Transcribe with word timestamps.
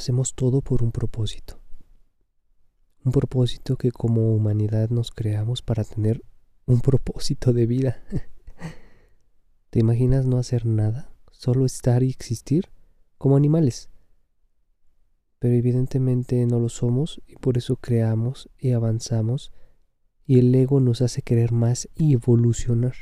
hacemos 0.00 0.34
todo 0.34 0.62
por 0.62 0.82
un 0.82 0.92
propósito. 0.92 1.60
Un 3.04 3.12
propósito 3.12 3.76
que 3.76 3.92
como 3.92 4.34
humanidad 4.34 4.88
nos 4.88 5.10
creamos 5.10 5.60
para 5.60 5.84
tener 5.84 6.24
un 6.64 6.80
propósito 6.80 7.52
de 7.52 7.66
vida. 7.66 8.02
¿Te 9.70 9.78
imaginas 9.78 10.24
no 10.24 10.38
hacer 10.38 10.64
nada? 10.64 11.12
Solo 11.30 11.66
estar 11.66 12.02
y 12.02 12.08
existir 12.08 12.70
como 13.18 13.36
animales. 13.36 13.90
Pero 15.38 15.54
evidentemente 15.54 16.46
no 16.46 16.58
lo 16.60 16.70
somos 16.70 17.20
y 17.26 17.36
por 17.36 17.58
eso 17.58 17.76
creamos 17.76 18.48
y 18.58 18.72
avanzamos 18.72 19.52
y 20.24 20.38
el 20.38 20.54
ego 20.54 20.80
nos 20.80 21.02
hace 21.02 21.20
querer 21.20 21.52
más 21.52 21.90
y 21.94 22.14
evolucionar. 22.14 22.94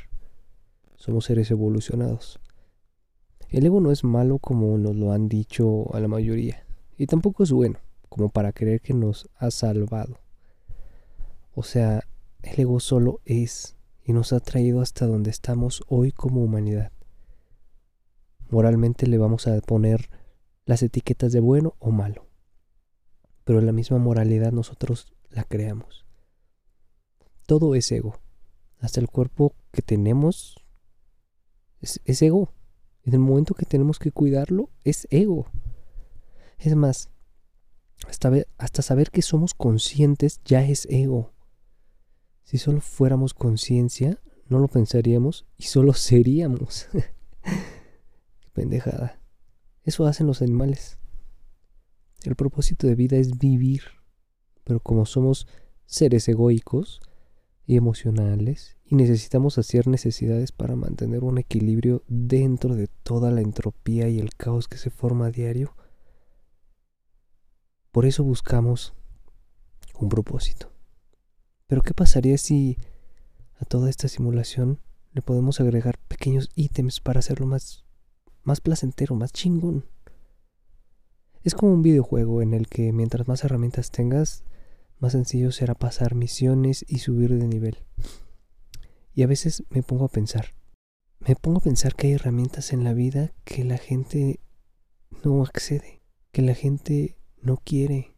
Somos 0.97 1.25
seres 1.25 1.49
evolucionados. 1.49 2.41
El 3.47 3.65
ego 3.65 3.79
no 3.79 3.91
es 3.91 4.03
malo 4.03 4.37
como 4.39 4.77
nos 4.77 4.97
lo 4.97 5.13
han 5.13 5.29
dicho 5.29 5.93
a 5.93 6.01
la 6.01 6.09
mayoría 6.09 6.65
y 6.99 7.07
tampoco 7.07 7.43
es 7.43 7.51
bueno 7.51 7.79
como 8.09 8.29
para 8.29 8.51
creer 8.51 8.81
que 8.81 8.93
nos 8.93 9.29
ha 9.37 9.49
salvado. 9.51 10.19
O 11.53 11.63
sea, 11.63 12.03
el 12.43 12.59
ego 12.59 12.79
solo 12.81 13.21
es 13.23 13.77
y 14.03 14.11
nos 14.11 14.33
ha 14.33 14.41
traído 14.41 14.81
hasta 14.81 15.07
donde 15.07 15.29
estamos 15.29 15.81
hoy 15.87 16.11
como 16.11 16.43
humanidad. 16.43 16.91
Moralmente 18.49 19.07
le 19.07 19.17
vamos 19.17 19.47
a 19.47 19.59
poner 19.61 20.09
las 20.65 20.83
etiquetas 20.83 21.31
de 21.31 21.39
bueno 21.39 21.75
o 21.79 21.91
malo, 21.91 22.27
pero 23.45 23.61
la 23.61 23.71
misma 23.71 23.97
moralidad 23.97 24.51
nosotros 24.51 25.13
la 25.29 25.45
creamos. 25.45 26.05
Todo 27.45 27.75
es 27.75 27.89
ego, 27.93 28.15
hasta 28.79 28.99
el 28.99 29.07
cuerpo 29.07 29.55
que 29.71 29.81
tenemos 29.81 30.57
es, 31.79 32.01
es 32.03 32.21
ego. 32.21 32.51
En 33.03 33.13
el 33.13 33.19
momento 33.19 33.53
que 33.53 33.65
tenemos 33.65 33.99
que 33.99 34.11
cuidarlo, 34.11 34.69
es 34.83 35.07
ego. 35.11 35.47
Es 36.59 36.75
más, 36.75 37.09
hasta, 38.57 38.81
saber 38.81 39.11
que 39.11 39.21
somos 39.21 39.53
conscientes 39.53 40.41
ya 40.45 40.63
es 40.63 40.87
ego. 40.89 41.31
Si 42.43 42.57
solo 42.57 42.81
fuéramos 42.81 43.33
conciencia, 43.33 44.19
no 44.47 44.59
lo 44.59 44.67
pensaríamos 44.67 45.45
y 45.57 45.63
solo 45.63 45.93
seríamos. 45.93 46.87
pendejada. 48.53 49.21
Eso 49.83 50.05
hacen 50.05 50.27
los 50.27 50.41
animales. 50.41 50.97
El 52.23 52.35
propósito 52.35 52.87
de 52.87 52.95
vida 52.95 53.17
es 53.17 53.37
vivir, 53.37 53.83
pero 54.65 54.81
como 54.81 55.05
somos 55.05 55.47
seres 55.85 56.27
egoicos 56.27 56.99
y 57.65 57.77
emocionales 57.77 58.77
y 58.83 58.95
necesitamos 58.95 59.57
hacer 59.57 59.87
necesidades 59.87 60.51
para 60.51 60.75
mantener 60.75 61.23
un 61.23 61.37
equilibrio 61.37 62.03
dentro 62.07 62.75
de 62.75 62.87
toda 62.87 63.31
la 63.31 63.41
entropía 63.41 64.09
y 64.09 64.19
el 64.19 64.35
caos 64.35 64.67
que 64.67 64.77
se 64.77 64.89
forma 64.89 65.27
a 65.27 65.31
diario, 65.31 65.75
por 67.91 68.05
eso 68.05 68.23
buscamos 68.23 68.93
un 69.99 70.09
propósito. 70.09 70.71
Pero 71.67 71.81
¿qué 71.81 71.93
pasaría 71.93 72.37
si 72.37 72.77
a 73.59 73.65
toda 73.65 73.89
esta 73.89 74.07
simulación 74.07 74.79
le 75.13 75.21
podemos 75.21 75.59
agregar 75.59 75.97
pequeños 76.07 76.49
ítems 76.55 76.99
para 76.99 77.19
hacerlo 77.19 77.45
más, 77.45 77.85
más 78.43 78.61
placentero, 78.61 79.15
más 79.15 79.31
chingón? 79.33 79.85
Es 81.43 81.55
como 81.55 81.73
un 81.73 81.81
videojuego 81.81 82.41
en 82.41 82.53
el 82.53 82.67
que 82.67 82.91
mientras 82.91 83.27
más 83.27 83.43
herramientas 83.43 83.91
tengas, 83.91 84.43
más 84.99 85.13
sencillo 85.13 85.51
será 85.51 85.75
pasar 85.75 86.15
misiones 86.15 86.83
y 86.87 86.99
subir 86.99 87.37
de 87.37 87.47
nivel. 87.47 87.77
Y 89.13 89.23
a 89.23 89.27
veces 89.27 89.63
me 89.69 89.83
pongo 89.83 90.05
a 90.05 90.09
pensar, 90.09 90.53
me 91.19 91.35
pongo 91.35 91.59
a 91.59 91.63
pensar 91.63 91.95
que 91.95 92.07
hay 92.07 92.13
herramientas 92.13 92.73
en 92.73 92.83
la 92.83 92.93
vida 92.93 93.33
que 93.45 93.63
la 93.63 93.77
gente 93.77 94.39
no 95.23 95.43
accede, 95.43 96.01
que 96.31 96.41
la 96.41 96.55
gente 96.55 97.18
no 97.41 97.57
quiere. 97.57 98.15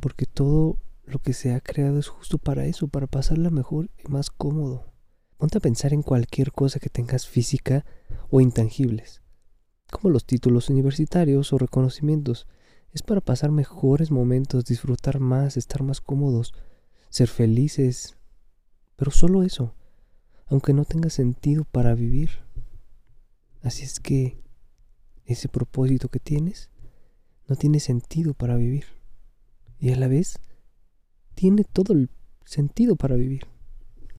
Porque 0.00 0.26
todo 0.26 0.78
lo 1.04 1.18
que 1.18 1.32
se 1.32 1.54
ha 1.54 1.60
creado 1.60 1.98
es 1.98 2.08
justo 2.08 2.38
para 2.38 2.66
eso, 2.66 2.88
para 2.88 3.06
pasarla 3.06 3.50
mejor 3.50 3.90
y 4.04 4.08
más 4.10 4.30
cómodo. 4.30 4.92
Ponte 5.36 5.58
a 5.58 5.60
pensar 5.60 5.92
en 5.92 6.02
cualquier 6.02 6.52
cosa 6.52 6.78
que 6.78 6.88
tengas 6.88 7.26
física 7.26 7.84
o 8.30 8.40
intangibles, 8.40 9.22
como 9.90 10.12
los 10.12 10.24
títulos 10.24 10.70
universitarios 10.70 11.52
o 11.52 11.58
reconocimientos. 11.58 12.46
Es 12.92 13.02
para 13.02 13.20
pasar 13.20 13.50
mejores 13.50 14.10
momentos, 14.10 14.64
disfrutar 14.64 15.18
más, 15.18 15.56
estar 15.56 15.82
más 15.82 16.00
cómodos, 16.00 16.52
ser 17.08 17.28
felices. 17.28 18.16
Pero 18.96 19.10
solo 19.10 19.42
eso, 19.42 19.74
aunque 20.46 20.72
no 20.72 20.84
tenga 20.84 21.10
sentido 21.10 21.64
para 21.64 21.94
vivir. 21.94 22.30
Así 23.62 23.84
es 23.84 24.00
que 24.00 24.40
ese 25.24 25.48
propósito 25.48 26.08
que 26.08 26.20
tienes 26.20 26.70
no 27.52 27.56
tiene 27.56 27.80
sentido 27.80 28.32
para 28.32 28.56
vivir. 28.56 28.86
Y 29.78 29.92
a 29.92 29.96
la 29.96 30.08
vez 30.08 30.38
tiene 31.34 31.64
todo 31.64 31.92
el 31.92 32.08
sentido 32.46 32.96
para 32.96 33.14
vivir. 33.14 33.42